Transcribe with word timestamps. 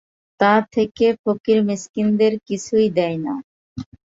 তা 0.39 0.53
থেকে 0.73 1.05
ফকীর 1.21 1.59
মিসকীনদের 1.67 2.33
কিছুই 2.47 2.87
দেয় 2.97 3.17
না। 3.25 3.33